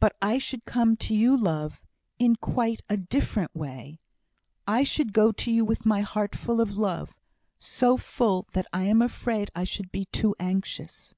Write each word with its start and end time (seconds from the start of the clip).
"But 0.00 0.16
I 0.20 0.38
should 0.38 0.64
come 0.64 0.96
to 0.96 1.14
you, 1.14 1.36
love, 1.36 1.80
in 2.18 2.34
quite 2.34 2.80
a 2.88 2.96
different 2.96 3.54
way; 3.54 4.00
I 4.66 4.82
should 4.82 5.12
go 5.12 5.30
to 5.30 5.52
you 5.52 5.64
with 5.64 5.86
my 5.86 6.00
heart 6.00 6.34
full 6.34 6.60
of 6.60 6.76
love 6.76 7.16
so 7.60 7.96
full 7.96 8.48
that 8.50 8.66
I 8.72 8.82
am 8.86 9.00
afraid 9.00 9.52
I 9.54 9.62
should 9.62 9.92
be 9.92 10.06
too 10.06 10.34
anxious." 10.40 11.14